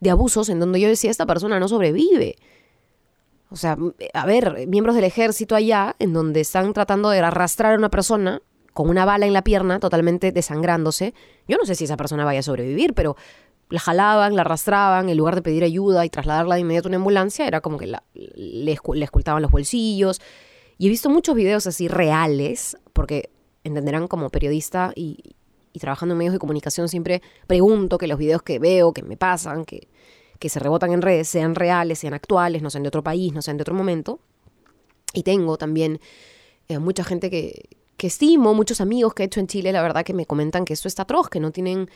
de 0.00 0.10
abusos 0.10 0.50
en 0.50 0.60
donde 0.60 0.78
yo 0.80 0.88
decía, 0.88 1.10
esta 1.10 1.26
persona 1.26 1.58
no 1.58 1.68
sobrevive. 1.68 2.36
O 3.54 3.56
sea, 3.56 3.78
a 4.14 4.26
ver, 4.26 4.66
miembros 4.66 4.96
del 4.96 5.04
ejército 5.04 5.54
allá, 5.54 5.94
en 6.00 6.12
donde 6.12 6.40
están 6.40 6.72
tratando 6.72 7.10
de 7.10 7.20
arrastrar 7.20 7.74
a 7.74 7.78
una 7.78 7.88
persona 7.88 8.42
con 8.72 8.90
una 8.90 9.04
bala 9.04 9.26
en 9.26 9.32
la 9.32 9.44
pierna, 9.44 9.78
totalmente 9.78 10.32
desangrándose. 10.32 11.14
Yo 11.46 11.56
no 11.56 11.64
sé 11.64 11.76
si 11.76 11.84
esa 11.84 11.96
persona 11.96 12.24
vaya 12.24 12.40
a 12.40 12.42
sobrevivir, 12.42 12.94
pero 12.94 13.14
la 13.70 13.78
jalaban, 13.78 14.34
la 14.34 14.40
arrastraban, 14.40 15.08
en 15.08 15.16
lugar 15.16 15.36
de 15.36 15.42
pedir 15.42 15.62
ayuda 15.62 16.04
y 16.04 16.10
trasladarla 16.10 16.56
de 16.56 16.62
inmediato 16.62 16.88
a 16.88 16.90
una 16.90 16.96
ambulancia, 16.96 17.46
era 17.46 17.60
como 17.60 17.78
que 17.78 17.86
la, 17.86 18.02
le, 18.14 18.76
le 18.94 19.04
escultaban 19.04 19.40
los 19.40 19.52
bolsillos. 19.52 20.20
Y 20.76 20.88
he 20.88 20.90
visto 20.90 21.08
muchos 21.08 21.36
videos 21.36 21.68
así 21.68 21.86
reales, 21.86 22.76
porque 22.92 23.30
entenderán 23.62 24.08
como 24.08 24.30
periodista 24.30 24.92
y, 24.96 25.36
y 25.72 25.78
trabajando 25.78 26.14
en 26.14 26.18
medios 26.18 26.32
de 26.32 26.40
comunicación 26.40 26.88
siempre 26.88 27.22
pregunto 27.46 27.98
que 27.98 28.08
los 28.08 28.18
videos 28.18 28.42
que 28.42 28.58
veo, 28.58 28.92
que 28.92 29.04
me 29.04 29.16
pasan, 29.16 29.64
que, 29.64 29.86
que 30.38 30.48
se 30.48 30.58
rebotan 30.60 30.92
en 30.92 31.02
redes, 31.02 31.28
sean 31.28 31.54
reales, 31.54 31.98
sean 32.00 32.14
actuales, 32.14 32.62
no 32.62 32.70
sean 32.70 32.82
de 32.82 32.88
otro 32.88 33.02
país, 33.02 33.32
no 33.32 33.42
sean 33.42 33.56
de 33.56 33.62
otro 33.62 33.74
momento. 33.74 34.20
Y 35.12 35.22
tengo 35.22 35.56
también 35.56 36.00
eh, 36.68 36.78
mucha 36.78 37.04
gente 37.04 37.30
que, 37.30 37.68
que 37.96 38.08
estimo, 38.08 38.54
muchos 38.54 38.80
amigos 38.80 39.14
que 39.14 39.22
he 39.22 39.26
hecho 39.26 39.40
en 39.40 39.46
Chile, 39.46 39.72
la 39.72 39.82
verdad 39.82 40.04
que 40.04 40.14
me 40.14 40.26
comentan 40.26 40.64
que 40.64 40.72
esto 40.72 40.88
está 40.88 41.02
atroz, 41.02 41.28
que 41.28 41.40
no 41.40 41.52
tienen 41.52 41.88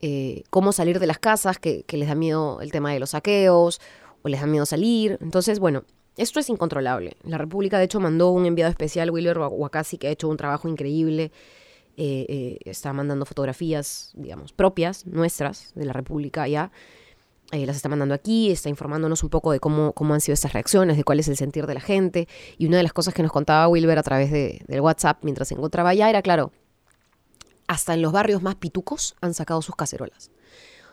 eh, 0.00 0.42
cómo 0.50 0.72
salir 0.72 0.98
de 0.98 1.06
las 1.06 1.18
casas, 1.18 1.58
que, 1.58 1.84
les 1.88 2.08
da 2.08 2.14
miedo 2.14 2.60
el 2.60 2.70
tema 2.70 2.92
de 2.92 3.00
los 3.00 3.10
saqueos 3.10 3.80
o 4.22 4.28
les 4.28 4.40
da 4.40 4.46
miedo 4.46 4.66
salir. 4.66 5.18
Entonces, 5.20 5.58
bueno, 5.58 5.84
esto 6.16 6.40
es 6.40 6.48
incontrolable. 6.48 7.16
La 7.24 7.38
República, 7.38 7.78
de 7.78 7.84
hecho, 7.84 8.00
mandó 8.00 8.30
un 8.30 8.46
enviado 8.46 8.70
especial, 8.70 9.10
Wilber 9.10 9.38
Wakasi, 9.38 9.98
que 9.98 10.08
ha 10.08 10.10
hecho 10.10 10.28
un 10.28 10.36
trabajo 10.36 10.68
increíble. 10.68 11.32
Eh, 11.98 12.58
está 12.66 12.92
mandando 12.92 13.24
fotografías, 13.24 14.10
digamos, 14.14 14.52
propias, 14.52 15.06
nuestras, 15.06 15.72
de 15.74 15.86
la 15.86 15.94
República 15.94 16.42
allá. 16.42 16.70
Eh, 17.52 17.64
las 17.64 17.76
está 17.76 17.88
mandando 17.88 18.14
aquí, 18.14 18.50
está 18.50 18.68
informándonos 18.68 19.22
un 19.22 19.30
poco 19.30 19.52
de 19.52 19.60
cómo, 19.60 19.92
cómo 19.92 20.14
han 20.14 20.20
sido 20.20 20.34
estas 20.34 20.52
reacciones, 20.52 20.96
de 20.96 21.04
cuál 21.04 21.20
es 21.20 21.28
el 21.28 21.36
sentir 21.36 21.66
de 21.66 21.74
la 21.74 21.80
gente. 21.80 22.26
Y 22.58 22.66
una 22.66 22.78
de 22.78 22.82
las 22.82 22.92
cosas 22.92 23.14
que 23.14 23.22
nos 23.22 23.30
contaba 23.30 23.68
Wilber 23.68 23.98
a 23.98 24.02
través 24.02 24.32
de, 24.32 24.64
del 24.66 24.80
WhatsApp 24.80 25.18
mientras 25.22 25.48
se 25.48 25.54
encontraba 25.54 25.90
allá 25.90 26.10
era, 26.10 26.22
claro, 26.22 26.50
hasta 27.68 27.94
en 27.94 28.02
los 28.02 28.12
barrios 28.12 28.42
más 28.42 28.56
pitucos 28.56 29.14
han 29.20 29.32
sacado 29.32 29.62
sus 29.62 29.76
cacerolas. 29.76 30.30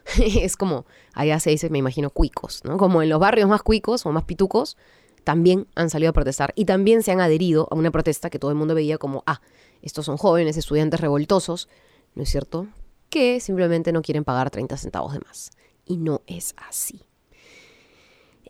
es 0.20 0.56
como, 0.56 0.86
allá 1.14 1.40
se 1.40 1.50
dice, 1.50 1.70
me 1.72 1.80
imagino, 1.80 2.12
cuicos, 2.12 2.62
¿no? 2.66 2.78
Como 2.78 3.02
en 3.02 3.10
los 3.10 3.20
barrios 3.20 3.50
más 3.50 3.64
cuicos 3.64 4.06
o 4.06 4.12
más 4.12 4.26
pitucos, 4.26 4.78
también 5.24 5.68
han 5.74 5.90
salido 5.90 6.12
a 6.12 6.14
protestar 6.14 6.54
y 6.56 6.66
también 6.66 7.02
se 7.02 7.12
han 7.12 7.22
adherido 7.22 7.68
a 7.72 7.76
una 7.76 7.90
protesta 7.90 8.30
que 8.30 8.38
todo 8.38 8.52
el 8.52 8.58
mundo 8.58 8.76
veía 8.76 9.00
como, 9.00 9.24
ah, 9.26 9.42
estos 9.82 10.06
son 10.06 10.18
jóvenes 10.18 10.58
estudiantes 10.58 11.00
revoltosos, 11.00 11.68
¿no 12.14 12.24
es 12.24 12.30
cierto? 12.30 12.68
Que 13.10 13.40
simplemente 13.40 13.92
no 13.92 14.02
quieren 14.04 14.24
pagar 14.24 14.52
30 14.52 14.78
centavos 14.78 15.14
de 15.14 15.20
más 15.20 15.52
y 15.86 15.98
no 15.98 16.22
es 16.28 16.54
así. 16.58 17.02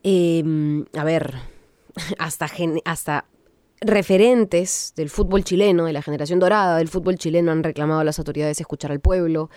Em, 0.03 0.85
a 0.97 1.03
ver, 1.03 1.33
hasta, 2.19 2.49
hasta 2.85 3.25
referentes 3.81 4.93
del 4.95 5.09
fútbol 5.09 5.43
chileno, 5.43 5.85
de 5.85 5.93
la 5.93 6.01
generación 6.01 6.39
dorada 6.39 6.77
del 6.77 6.87
fútbol 6.87 7.17
chileno, 7.17 7.51
han 7.51 7.63
reclamado 7.63 8.01
a 8.01 8.03
las 8.03 8.19
autoridades 8.19 8.59
escuchar 8.59 8.91
al 8.91 8.99
pueblo. 8.99 9.49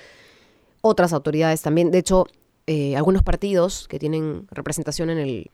Otras 0.82 1.12
autoridades 1.12 1.62
también. 1.62 1.90
De 1.90 1.98
hecho, 1.98 2.26
eh, 2.66 2.96
algunos 2.96 3.22
partidos 3.22 3.86
que 3.88 3.98
tienen 3.98 4.46
representación 4.50 5.10
en 5.10 5.18
el 5.18 5.50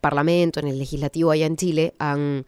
Parlamento, 0.00 0.60
en 0.60 0.68
el 0.68 0.78
legislativo 0.78 1.30
allá 1.30 1.46
en 1.46 1.56
Chile, 1.56 1.94
han 1.98 2.46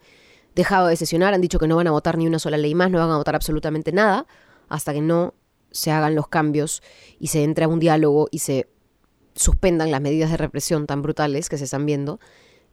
dejado 0.55 0.87
de 0.87 0.97
sesionar, 0.97 1.33
han 1.33 1.41
dicho 1.41 1.59
que 1.59 1.67
no 1.67 1.77
van 1.77 1.87
a 1.87 1.91
votar 1.91 2.17
ni 2.17 2.27
una 2.27 2.39
sola 2.39 2.57
ley 2.57 2.75
más, 2.75 2.91
no 2.91 2.99
van 2.99 3.11
a 3.11 3.17
votar 3.17 3.35
absolutamente 3.35 3.91
nada, 3.91 4.25
hasta 4.67 4.93
que 4.93 5.01
no 5.01 5.33
se 5.71 5.91
hagan 5.91 6.15
los 6.15 6.27
cambios 6.27 6.81
y 7.19 7.27
se 7.27 7.43
entre 7.43 7.65
a 7.65 7.67
un 7.67 7.79
diálogo 7.79 8.27
y 8.31 8.39
se 8.39 8.67
suspendan 9.35 9.91
las 9.91 10.01
medidas 10.01 10.31
de 10.31 10.37
represión 10.37 10.87
tan 10.87 11.01
brutales 11.01 11.49
que 11.49 11.57
se 11.57 11.65
están 11.65 11.85
viendo 11.85 12.19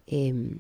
em, 0.06 0.58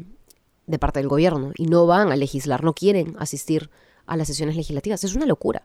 de 0.66 0.78
parte 0.78 0.98
del 0.98 1.08
gobierno 1.08 1.52
y 1.56 1.66
no 1.66 1.86
van 1.86 2.12
a 2.12 2.16
legislar, 2.16 2.64
no 2.64 2.74
quieren 2.74 3.16
asistir 3.18 3.70
a 4.06 4.16
las 4.16 4.28
sesiones 4.28 4.56
legislativas. 4.56 5.04
Es 5.04 5.14
una 5.14 5.26
locura. 5.26 5.64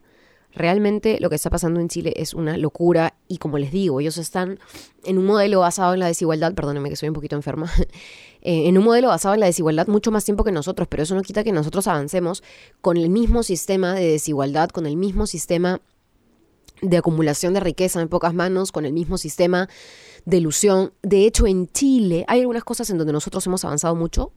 Realmente 0.54 1.18
lo 1.18 1.30
que 1.30 1.36
está 1.36 1.48
pasando 1.48 1.80
en 1.80 1.88
Chile 1.88 2.12
es 2.16 2.34
una 2.34 2.58
locura 2.58 3.14
y 3.26 3.38
como 3.38 3.56
les 3.56 3.72
digo, 3.72 4.00
ellos 4.00 4.18
están 4.18 4.58
en 5.02 5.16
un 5.16 5.24
modelo 5.24 5.60
basado 5.60 5.94
en 5.94 6.00
la 6.00 6.06
desigualdad, 6.06 6.52
perdónenme 6.54 6.90
que 6.90 6.96
soy 6.96 7.08
un 7.08 7.14
poquito 7.14 7.36
enferma, 7.36 7.72
eh, 8.42 8.68
en 8.68 8.76
un 8.76 8.84
modelo 8.84 9.08
basado 9.08 9.32
en 9.32 9.40
la 9.40 9.46
desigualdad 9.46 9.86
mucho 9.86 10.10
más 10.10 10.26
tiempo 10.26 10.44
que 10.44 10.52
nosotros, 10.52 10.88
pero 10.88 11.04
eso 11.04 11.14
no 11.14 11.22
quita 11.22 11.42
que 11.42 11.52
nosotros 11.52 11.86
avancemos 11.88 12.42
con 12.82 12.98
el 12.98 13.08
mismo 13.08 13.42
sistema 13.42 13.94
de 13.94 14.06
desigualdad, 14.06 14.68
con 14.68 14.84
el 14.84 14.96
mismo 14.96 15.26
sistema 15.26 15.80
de 16.82 16.96
acumulación 16.98 17.54
de 17.54 17.60
riqueza 17.60 18.02
en 18.02 18.08
pocas 18.08 18.34
manos, 18.34 18.72
con 18.72 18.84
el 18.84 18.92
mismo 18.92 19.16
sistema 19.16 19.68
de 20.26 20.36
ilusión. 20.36 20.92
De 21.02 21.24
hecho, 21.24 21.46
en 21.46 21.68
Chile 21.68 22.24
hay 22.28 22.40
algunas 22.40 22.64
cosas 22.64 22.90
en 22.90 22.98
donde 22.98 23.12
nosotros 23.12 23.46
hemos 23.46 23.64
avanzado 23.64 23.94
mucho. 23.94 24.32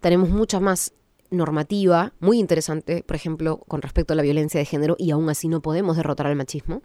Tenemos 0.00 0.30
mucha 0.30 0.58
más 0.58 0.94
normativa, 1.30 2.12
muy 2.18 2.40
interesante, 2.40 3.04
por 3.04 3.14
ejemplo, 3.14 3.58
con 3.68 3.82
respecto 3.82 4.14
a 4.14 4.16
la 4.16 4.22
violencia 4.22 4.58
de 4.58 4.64
género, 4.64 4.96
y 4.98 5.12
aún 5.12 5.30
así 5.30 5.46
no 5.46 5.60
podemos 5.60 5.96
derrotar 5.96 6.26
al 6.26 6.34
machismo. 6.34 6.82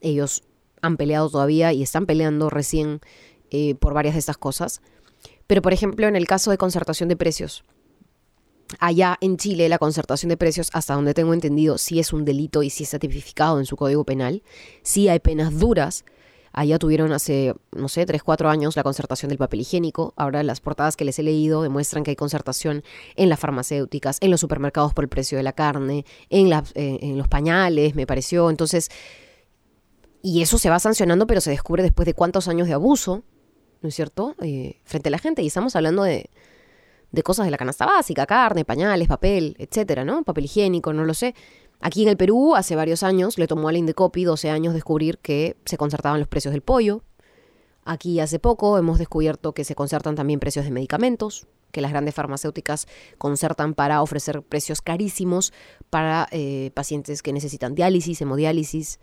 Ellos 0.00 0.42
han 0.82 0.96
peleado 0.96 1.30
todavía 1.30 1.72
y 1.72 1.82
están 1.82 2.06
peleando 2.06 2.50
recién 2.50 3.00
eh, 3.50 3.74
por 3.76 3.94
varias 3.94 4.14
de 4.14 4.20
estas 4.20 4.36
cosas. 4.36 4.80
Pero, 5.46 5.62
por 5.62 5.72
ejemplo, 5.72 6.08
en 6.08 6.16
el 6.16 6.26
caso 6.26 6.50
de 6.50 6.58
concertación 6.58 7.08
de 7.08 7.16
precios, 7.16 7.64
Allá 8.80 9.16
en 9.20 9.36
Chile 9.36 9.68
la 9.68 9.78
concertación 9.78 10.28
de 10.28 10.36
precios, 10.36 10.70
hasta 10.72 10.94
donde 10.94 11.14
tengo 11.14 11.32
entendido, 11.34 11.78
sí 11.78 12.00
es 12.00 12.12
un 12.12 12.24
delito 12.24 12.62
y 12.62 12.70
sí 12.70 12.84
está 12.84 12.98
tipificado 12.98 13.58
en 13.58 13.66
su 13.66 13.76
código 13.76 14.04
penal. 14.04 14.42
Sí 14.82 15.08
hay 15.08 15.20
penas 15.20 15.58
duras. 15.58 16.04
Allá 16.52 16.78
tuvieron 16.78 17.12
hace, 17.12 17.54
no 17.72 17.88
sé, 17.88 18.06
3, 18.06 18.22
4 18.22 18.48
años 18.48 18.76
la 18.76 18.82
concertación 18.82 19.28
del 19.28 19.38
papel 19.38 19.60
higiénico. 19.60 20.14
Ahora 20.16 20.42
las 20.42 20.60
portadas 20.60 20.96
que 20.96 21.04
les 21.04 21.18
he 21.18 21.22
leído 21.22 21.62
demuestran 21.62 22.02
que 22.02 22.10
hay 22.12 22.16
concertación 22.16 22.82
en 23.14 23.28
las 23.28 23.38
farmacéuticas, 23.38 24.18
en 24.20 24.30
los 24.30 24.40
supermercados 24.40 24.94
por 24.94 25.04
el 25.04 25.08
precio 25.08 25.36
de 25.36 25.44
la 25.44 25.52
carne, 25.52 26.06
en, 26.30 26.52
eh, 26.52 26.98
en 27.02 27.18
los 27.18 27.28
pañales, 27.28 27.94
me 27.94 28.06
pareció. 28.06 28.48
Entonces, 28.48 28.88
y 30.22 30.42
eso 30.42 30.58
se 30.58 30.70
va 30.70 30.80
sancionando, 30.80 31.26
pero 31.26 31.40
se 31.40 31.50
descubre 31.50 31.82
después 31.82 32.06
de 32.06 32.14
cuántos 32.14 32.48
años 32.48 32.66
de 32.66 32.74
abuso, 32.74 33.22
¿no 33.82 33.90
es 33.90 33.94
cierto?, 33.94 34.34
eh, 34.40 34.80
frente 34.82 35.08
a 35.08 35.12
la 35.12 35.18
gente. 35.18 35.42
Y 35.42 35.46
estamos 35.46 35.76
hablando 35.76 36.02
de 36.02 36.30
de 37.16 37.22
cosas 37.22 37.46
de 37.46 37.50
la 37.50 37.56
canasta 37.56 37.86
básica, 37.86 38.26
carne, 38.26 38.64
pañales, 38.64 39.08
papel, 39.08 39.56
etcétera, 39.58 40.04
¿no? 40.04 40.22
Papel 40.22 40.44
higiénico, 40.44 40.92
no 40.92 41.04
lo 41.04 41.14
sé. 41.14 41.34
Aquí 41.80 42.02
en 42.02 42.08
el 42.08 42.16
Perú, 42.18 42.54
hace 42.54 42.76
varios 42.76 43.02
años, 43.02 43.38
le 43.38 43.46
tomó 43.46 43.68
a 43.68 43.72
la 43.72 43.78
Indecopi 43.78 44.24
12 44.24 44.50
años 44.50 44.74
descubrir 44.74 45.18
que 45.18 45.56
se 45.64 45.78
concertaban 45.78 46.20
los 46.20 46.28
precios 46.28 46.52
del 46.52 46.60
pollo. 46.60 47.02
Aquí 47.84 48.20
hace 48.20 48.38
poco 48.38 48.76
hemos 48.76 48.98
descubierto 48.98 49.52
que 49.52 49.64
se 49.64 49.74
concertan 49.74 50.14
también 50.14 50.40
precios 50.40 50.66
de 50.66 50.70
medicamentos, 50.70 51.46
que 51.72 51.80
las 51.80 51.90
grandes 51.90 52.14
farmacéuticas 52.14 52.86
concertan 53.16 53.72
para 53.72 54.02
ofrecer 54.02 54.42
precios 54.42 54.82
carísimos 54.82 55.54
para 55.88 56.28
eh, 56.32 56.70
pacientes 56.74 57.22
que 57.22 57.32
necesitan 57.32 57.74
diálisis, 57.74 58.20
hemodiálisis. 58.20 59.00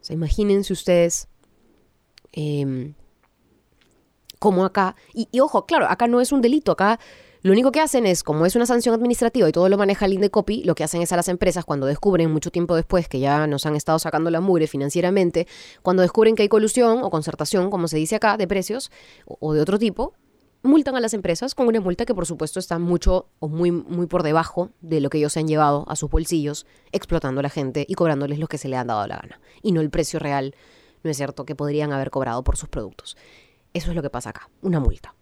O 0.00 0.04
sea, 0.04 0.14
imagínense 0.14 0.72
ustedes 0.72 1.26
eh, 2.32 2.94
acá, 4.64 4.94
y 5.12 5.40
ojo, 5.40 5.66
claro, 5.66 5.86
acá 5.88 6.06
no 6.06 6.20
es 6.20 6.30
un 6.30 6.40
delito, 6.40 6.70
acá 6.70 7.00
lo 7.42 7.52
único 7.52 7.70
que 7.70 7.80
hacen 7.80 8.06
es, 8.06 8.22
como 8.22 8.46
es 8.46 8.56
una 8.56 8.66
sanción 8.66 8.94
administrativa 8.94 9.48
y 9.48 9.52
todo 9.52 9.68
lo 9.68 9.78
maneja 9.78 10.06
el 10.06 10.14
Indecopi, 10.14 10.64
lo 10.64 10.74
que 10.74 10.84
hacen 10.84 11.02
es 11.02 11.12
a 11.12 11.16
las 11.16 11.28
empresas 11.28 11.64
cuando 11.64 11.86
descubren 11.86 12.32
mucho 12.32 12.50
tiempo 12.50 12.74
después 12.74 13.08
que 13.08 13.20
ya 13.20 13.46
nos 13.46 13.64
han 13.66 13.76
estado 13.76 13.98
sacando 13.98 14.30
la 14.30 14.40
mugre 14.40 14.66
financieramente, 14.66 15.46
cuando 15.82 16.02
descubren 16.02 16.34
que 16.34 16.42
hay 16.42 16.48
colusión 16.48 17.02
o 17.02 17.10
concertación, 17.10 17.70
como 17.70 17.86
se 17.86 17.96
dice 17.96 18.16
acá, 18.16 18.36
de 18.36 18.48
precios 18.48 18.90
o, 19.26 19.54
de 19.54 19.60
otro 19.60 19.78
tipo, 19.78 20.14
multan 20.62 20.96
a 20.96 21.00
las 21.00 21.14
empresas 21.14 21.54
con 21.54 21.68
una 21.68 21.80
multa 21.80 22.04
que 22.04 22.14
por 22.14 22.26
supuesto 22.26 22.58
está 22.58 22.80
mucho 22.80 23.28
o 23.38 23.48
muy, 23.48 23.70
muy 23.70 24.06
por 24.06 24.24
debajo 24.24 24.70
de 24.80 25.00
lo 25.00 25.08
que 25.08 25.18
ellos 25.18 25.32
se 25.32 25.40
han 25.40 25.46
llevado 25.46 25.84
a 25.88 25.94
sus 25.94 26.10
bolsillos, 26.10 26.66
explotando 26.90 27.38
a 27.38 27.42
la 27.42 27.50
gente 27.50 27.86
y 27.88 27.94
cobrándoles 27.94 28.40
lo 28.40 28.48
que 28.48 28.58
se 28.58 28.68
le 28.68 28.76
han 28.76 28.88
dado 28.88 29.06
la 29.06 29.16
gana, 29.16 29.40
y 29.62 29.70
no 29.70 29.80
el 29.80 29.90
precio 29.90 30.18
real, 30.18 30.56
¿no 31.04 31.10
es 31.10 31.16
cierto?, 31.16 31.44
que 31.44 31.54
podrían 31.54 31.92
haber 31.92 32.10
cobrado 32.10 32.42
por 32.42 32.56
sus 32.56 32.68
productos. 32.68 33.16
Eso 33.72 33.90
es 33.90 33.96
lo 33.96 34.02
que 34.02 34.10
pasa 34.10 34.30
acá, 34.30 34.50
una 34.62 34.80
multa. 34.80 35.14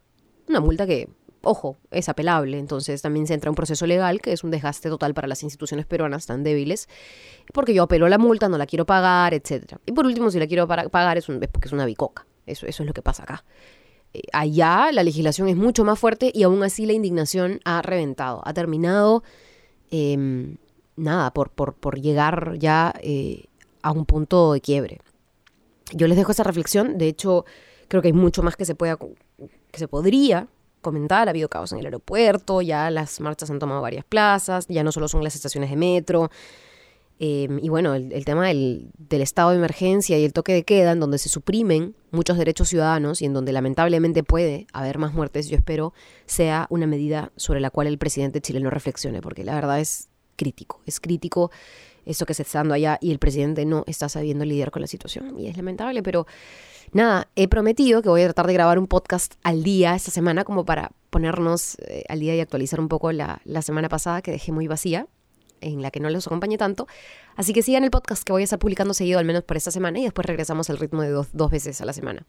Una 0.48 0.60
multa 0.60 0.86
que 0.86 1.10
ojo, 1.46 1.76
es 1.90 2.08
apelable, 2.08 2.58
entonces 2.58 3.00
también 3.00 3.26
se 3.26 3.34
entra 3.34 3.50
un 3.50 3.54
proceso 3.54 3.86
legal 3.86 4.20
que 4.20 4.32
es 4.32 4.44
un 4.44 4.50
desgaste 4.50 4.88
total 4.88 5.14
para 5.14 5.28
las 5.28 5.42
instituciones 5.42 5.86
peruanas 5.86 6.26
tan 6.26 6.42
débiles, 6.42 6.88
porque 7.54 7.72
yo 7.72 7.84
apelo 7.84 8.06
a 8.06 8.08
la 8.08 8.18
multa, 8.18 8.48
no 8.48 8.58
la 8.58 8.66
quiero 8.66 8.84
pagar, 8.84 9.32
etc. 9.32 9.76
Y 9.86 9.92
por 9.92 10.06
último, 10.06 10.30
si 10.30 10.38
la 10.38 10.46
quiero 10.46 10.66
pagar 10.66 11.16
es, 11.16 11.28
un, 11.28 11.38
porque 11.38 11.68
es 11.68 11.72
una 11.72 11.86
bicoca, 11.86 12.26
eso, 12.46 12.66
es 12.66 12.80
lo 12.80 12.92
que 12.92 13.02
pasa 13.02 13.22
acá. 13.22 13.44
Eh, 14.12 14.22
allá 14.32 14.90
la 14.92 15.02
legislación 15.02 15.48
es 15.48 15.56
mucho 15.56 15.84
más 15.84 15.98
fuerte 15.98 16.30
y 16.34 16.42
aún 16.42 16.62
así 16.62 16.84
la 16.84 16.92
indignación 16.92 17.60
ha 17.64 17.80
reventado, 17.82 18.42
ha 18.44 18.52
terminado, 18.52 19.22
em, 19.90 20.56
nada, 20.96 21.32
por, 21.32 22.00
llegar 22.00 22.56
ya 22.58 22.92
eh, 23.02 23.44
a 23.82 23.92
un 23.92 24.04
punto 24.04 24.52
de 24.52 24.60
quiebre. 24.60 25.00
Yo 25.92 26.08
les 26.08 26.16
dejo 26.16 26.32
esa 26.32 26.42
reflexión, 26.42 26.98
de 26.98 27.06
hecho 27.06 27.44
creo 27.88 28.02
que 28.02 28.08
hay 28.08 28.12
mucho 28.12 28.42
más 28.42 28.56
que 28.56 28.64
se, 28.64 28.74
pueda, 28.74 28.96
que 28.96 29.78
se 29.78 29.86
podría 29.86 30.48
comentar, 30.86 31.28
ha 31.28 31.30
habido 31.30 31.48
caos 31.48 31.72
en 31.72 31.80
el 31.80 31.86
aeropuerto, 31.86 32.62
ya 32.62 32.90
las 32.90 33.20
marchas 33.20 33.50
han 33.50 33.58
tomado 33.58 33.82
varias 33.82 34.04
plazas, 34.04 34.66
ya 34.68 34.84
no 34.84 34.92
solo 34.92 35.08
son 35.08 35.22
las 35.24 35.34
estaciones 35.34 35.70
de 35.70 35.76
metro. 35.76 36.30
Em, 37.18 37.58
y 37.62 37.68
bueno, 37.70 37.94
el, 37.94 38.24
tema 38.26 38.48
del, 38.48 38.92
estado 39.10 39.50
de 39.50 39.56
emergencia 39.56 40.18
y 40.18 40.24
el 40.24 40.32
toque 40.32 40.52
de 40.52 40.64
queda, 40.64 40.92
en 40.92 41.00
donde 41.00 41.18
se 41.18 41.28
suprimen 41.28 41.94
muchos 42.10 42.36
derechos 42.36 42.68
ciudadanos 42.68 43.22
y 43.22 43.24
en 43.24 43.32
donde 43.32 43.52
lamentablemente 43.52 44.22
puede 44.22 44.66
haber 44.72 44.98
más 44.98 45.14
muertes, 45.14 45.48
yo 45.48 45.56
espero 45.56 45.94
sea 46.26 46.66
una 46.68 46.86
medida 46.86 47.32
sobre 47.36 47.60
la 47.60 47.70
cual 47.70 47.86
el 47.86 47.98
presidente 47.98 48.40
chileno 48.40 48.70
reflexione, 48.70 49.22
porque 49.22 49.44
la 49.44 49.54
verdad 49.54 49.80
es 49.80 50.08
crítico, 50.36 50.82
es 50.84 51.00
crítico 51.00 51.50
eso 52.06 52.24
que 52.24 52.34
se 52.34 52.42
está 52.42 52.60
dando 52.60 52.74
allá 52.74 52.98
y 53.00 53.10
el 53.10 53.18
presidente 53.18 53.66
no 53.66 53.84
está 53.86 54.08
sabiendo 54.08 54.44
lidiar 54.44 54.70
con 54.70 54.80
la 54.80 54.88
situación. 54.88 55.38
Y 55.38 55.48
es 55.48 55.56
lamentable, 55.56 56.02
pero 56.02 56.26
nada, 56.92 57.28
he 57.36 57.48
prometido 57.48 58.00
que 58.00 58.08
voy 58.08 58.22
a 58.22 58.26
tratar 58.26 58.46
de 58.46 58.54
grabar 58.54 58.78
un 58.78 58.86
podcast 58.86 59.34
al 59.42 59.62
día 59.62 59.94
esta 59.94 60.10
semana 60.10 60.44
como 60.44 60.64
para 60.64 60.92
ponernos 61.10 61.76
eh, 61.80 62.04
al 62.08 62.20
día 62.20 62.34
y 62.34 62.40
actualizar 62.40 62.80
un 62.80 62.88
poco 62.88 63.12
la, 63.12 63.40
la 63.44 63.62
semana 63.62 63.88
pasada 63.88 64.22
que 64.22 64.30
dejé 64.30 64.52
muy 64.52 64.66
vacía 64.66 65.06
en 65.60 65.82
la 65.82 65.90
que 65.90 66.00
no 66.00 66.08
les 66.08 66.26
acompañe 66.26 66.58
tanto. 66.58 66.86
Así 67.34 67.52
que 67.52 67.62
sigan 67.62 67.84
el 67.84 67.90
podcast 67.90 68.22
que 68.22 68.32
voy 68.32 68.42
a 68.42 68.44
estar 68.44 68.58
publicando 68.58 68.94
seguido, 68.94 69.18
al 69.18 69.24
menos 69.24 69.42
por 69.42 69.56
esta 69.56 69.70
semana, 69.70 69.98
y 69.98 70.04
después 70.04 70.26
regresamos 70.26 70.70
al 70.70 70.78
ritmo 70.78 71.02
de 71.02 71.10
dos, 71.10 71.28
dos 71.32 71.50
veces 71.50 71.80
a 71.80 71.84
la 71.84 71.92
semana. 71.92 72.24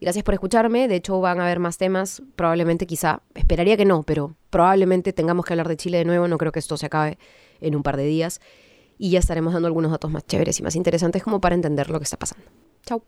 Gracias 0.00 0.24
por 0.24 0.34
escucharme. 0.34 0.88
De 0.88 0.96
hecho, 0.96 1.20
van 1.20 1.40
a 1.40 1.44
haber 1.44 1.58
más 1.58 1.76
temas. 1.76 2.22
Probablemente, 2.34 2.86
quizá, 2.86 3.22
esperaría 3.34 3.76
que 3.76 3.84
no, 3.84 4.02
pero 4.02 4.34
probablemente 4.48 5.12
tengamos 5.12 5.44
que 5.44 5.52
hablar 5.52 5.68
de 5.68 5.76
Chile 5.76 5.98
de 5.98 6.04
nuevo. 6.04 6.26
No 6.26 6.38
creo 6.38 6.52
que 6.52 6.58
esto 6.58 6.76
se 6.76 6.86
acabe 6.86 7.18
en 7.60 7.76
un 7.76 7.82
par 7.82 7.96
de 7.96 8.04
días. 8.04 8.40
Y 9.02 9.08
ya 9.08 9.18
estaremos 9.18 9.54
dando 9.54 9.66
algunos 9.66 9.90
datos 9.90 10.10
más 10.10 10.26
chéveres 10.26 10.60
y 10.60 10.62
más 10.62 10.76
interesantes 10.76 11.22
como 11.22 11.40
para 11.40 11.54
entender 11.54 11.88
lo 11.88 11.98
que 11.98 12.04
está 12.04 12.18
pasando. 12.18 12.44
Chao. 12.84 13.02